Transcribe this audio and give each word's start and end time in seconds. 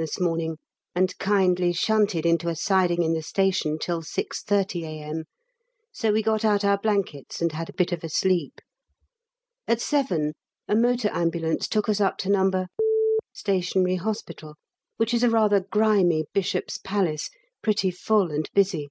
this 0.00 0.18
morning, 0.18 0.56
and 0.94 1.18
kindly 1.18 1.74
shunted 1.74 2.24
into 2.24 2.48
a 2.48 2.56
siding 2.56 3.02
in 3.02 3.12
the 3.12 3.20
station 3.22 3.78
till 3.78 4.00
6.30 4.00 4.82
A.M., 4.84 5.24
so 5.92 6.10
we 6.10 6.22
got 6.22 6.42
out 6.42 6.64
our 6.64 6.78
blankets 6.78 7.42
and 7.42 7.52
had 7.52 7.68
a 7.68 7.74
bit 7.74 7.92
of 7.92 8.02
a 8.02 8.08
sleep. 8.08 8.62
At 9.68 9.82
7 9.82 10.32
a 10.66 10.74
motor 10.74 11.10
ambulance 11.12 11.68
took 11.68 11.86
us 11.86 12.00
up 12.00 12.16
to 12.20 12.30
No. 12.30 12.50
Stationary 13.34 13.96
Hospital, 13.96 14.54
which 14.96 15.12
is 15.12 15.22
a 15.22 15.28
rather 15.28 15.60
grimy 15.60 16.24
Bishop's 16.32 16.78
Palace, 16.78 17.28
pretty 17.60 17.90
full 17.90 18.30
and 18.32 18.48
busy. 18.54 18.88